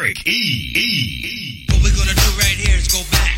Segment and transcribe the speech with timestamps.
[0.00, 0.72] Eric E.
[0.76, 1.64] E.
[1.70, 3.37] What we're gonna do right here is go back.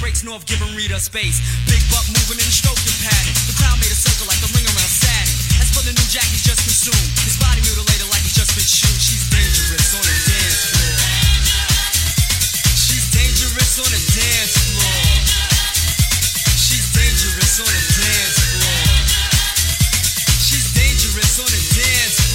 [0.00, 1.44] Breaks north, giving Rita space.
[1.68, 3.36] Big buck moving in a stroking pattern.
[3.44, 5.60] The crowd made a circle like the ring around Saturn.
[5.60, 7.08] As for the new jack, he's just consumed.
[7.20, 8.96] His body mutilated like he's just been chewed.
[8.96, 10.96] She's dangerous on the dance floor.
[12.80, 15.04] She's dangerous on the dance floor.
[16.56, 18.84] She's dangerous on the dance floor.
[20.40, 22.29] She's dangerous on the dance floor.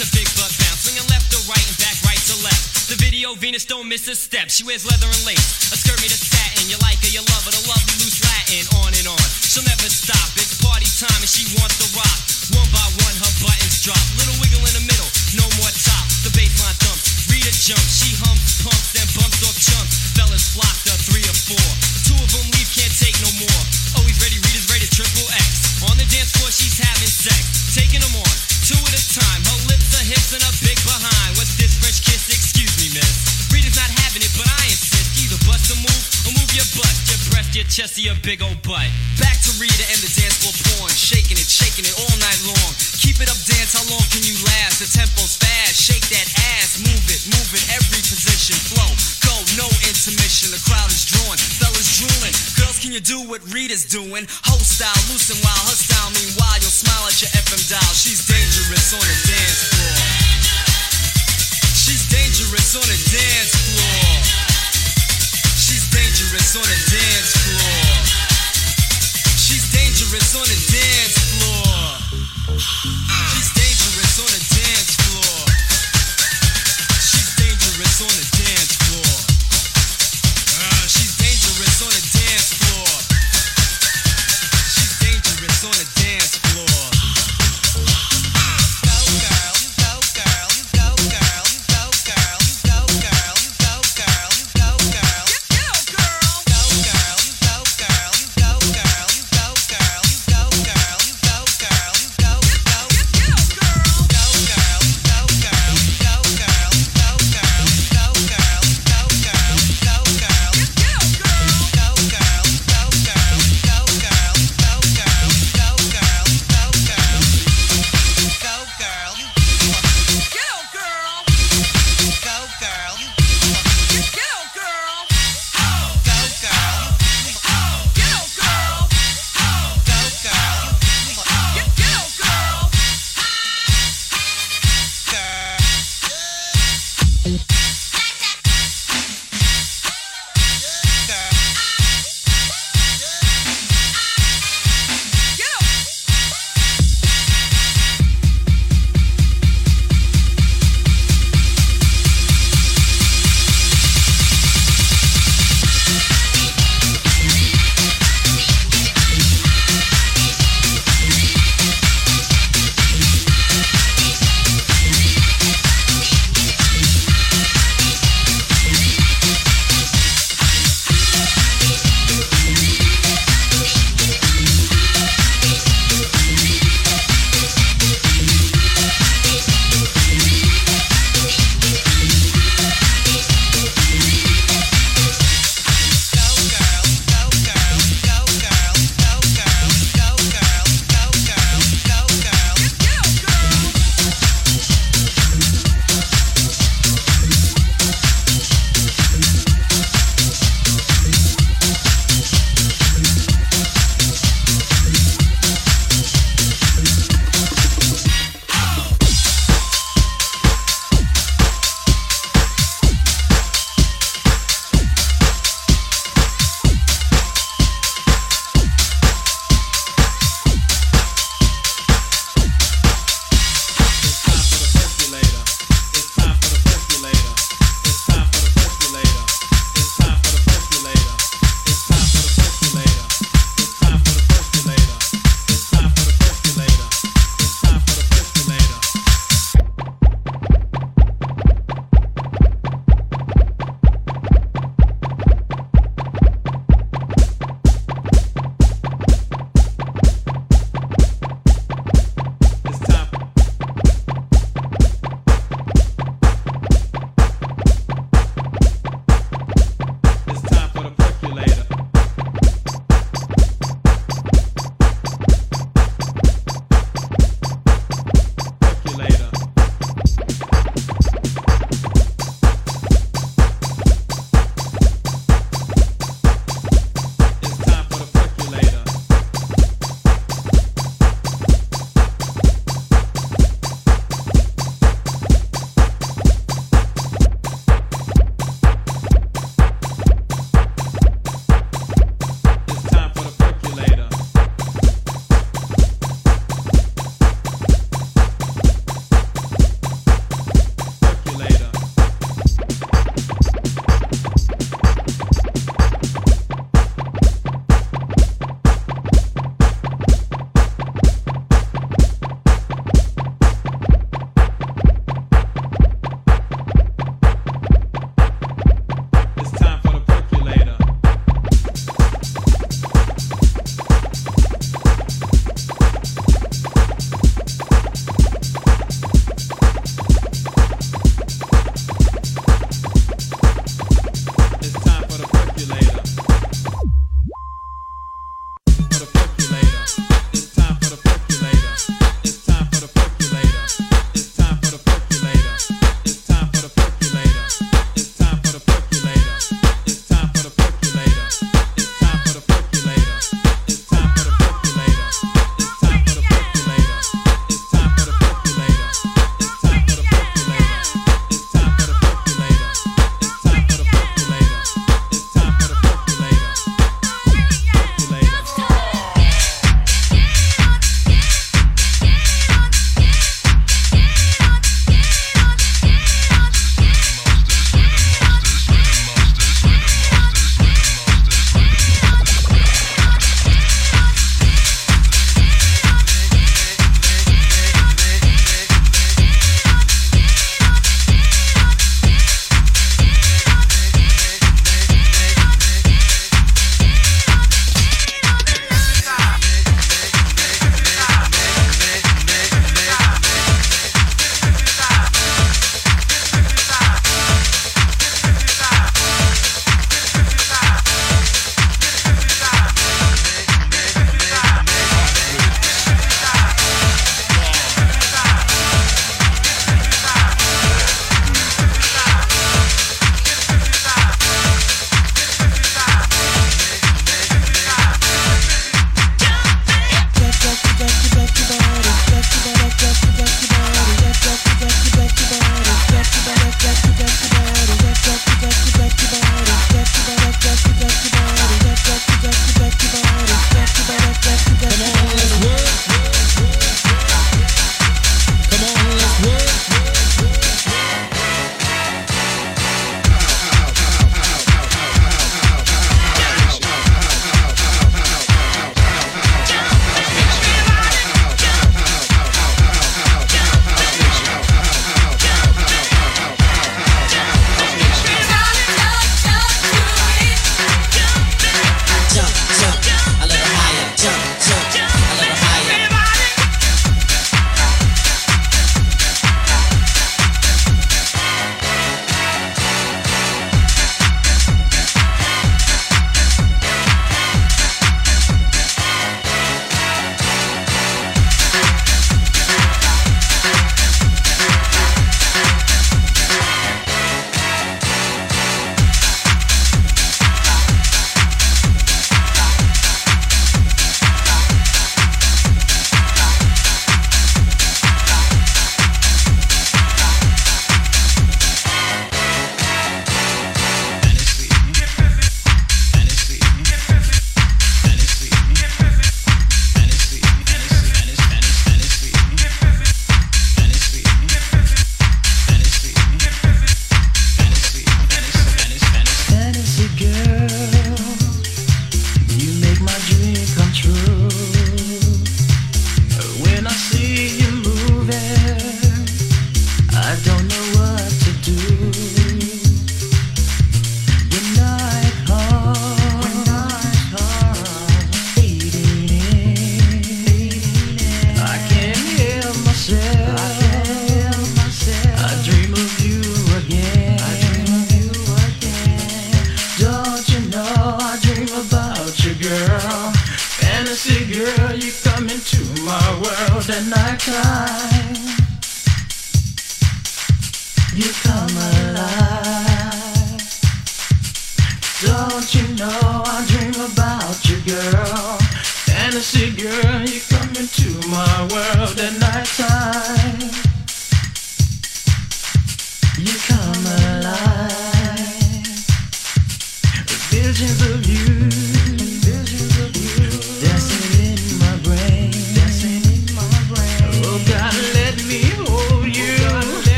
[0.00, 0.88] A big butt bounce.
[0.88, 2.88] Swinging left to right and back right to left.
[2.88, 4.48] The video Venus don't miss a step.
[4.48, 5.68] She wears leather and lace.
[5.68, 6.72] A skirt made of satin.
[6.72, 7.52] You like her, you love her.
[7.52, 8.64] The lovely loose Latin.
[8.80, 9.28] On and on.
[9.44, 10.24] She'll never stop.
[10.40, 12.16] It's party time and she wants to rock.
[12.56, 14.00] One by one, her buttons drop.
[14.16, 15.10] Little wiggle in the middle.
[15.36, 16.08] No more top.
[16.24, 17.19] The bassline thumps.
[17.30, 18.02] Rita jumps.
[18.02, 20.12] She humps, pumps, then bumps off chumps.
[20.18, 21.68] Fellas flock to three or four.
[22.04, 23.62] Two of them leave, can't take no more.
[23.96, 25.80] Always ready, Rita's rated triple X.
[25.86, 27.72] On the dance floor, she's having sex.
[27.72, 28.34] Taking them on,
[28.66, 29.40] two at a time.
[29.46, 31.38] Her lips, her hips, and her big behind.
[31.38, 32.28] What's this French kiss?
[32.28, 32.59] Excuse
[37.60, 38.88] your chest, or your big old butt.
[39.20, 40.88] Back to Rita and the dance floor porn.
[40.96, 42.72] Shaking it, shaking it all night long.
[43.04, 43.76] Keep it up, dance.
[43.76, 44.80] How long can you last?
[44.80, 45.76] The tempo's fast.
[45.76, 46.24] Shake that
[46.56, 46.80] ass.
[46.80, 47.60] Move it, move it.
[47.76, 48.56] Every position.
[48.72, 48.88] Flow.
[49.28, 49.34] Go.
[49.60, 50.56] No intermission.
[50.56, 51.36] The crowd is drawn.
[51.60, 52.32] Fellas drooling.
[52.56, 54.24] Girls, can you do what Rita's doing?
[54.48, 54.96] Whole style.
[55.12, 56.08] Loosen while her style.
[56.16, 57.92] Meanwhile, you'll smile at your FM dial.
[57.92, 60.00] She's dangerous on the dance floor.
[61.76, 64.49] She's dangerous on the dance floor.
[66.10, 67.86] Dangerous on the dance floor.
[69.38, 72.99] She's dangerous on the dance floor.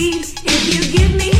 [0.00, 0.24] need.
[0.46, 1.39] If you give me